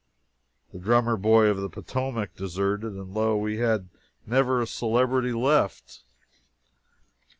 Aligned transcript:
The 0.73 0.79
"Drummer 0.79 1.15
Boy 1.15 1.45
of 1.45 1.57
the 1.57 1.69
Potomac" 1.69 2.35
deserted, 2.35 2.93
and 2.93 3.13
lo, 3.13 3.37
we 3.37 3.57
had 3.59 3.87
never 4.25 4.59
a 4.59 4.65
celebrity 4.65 5.31
left! 5.31 6.01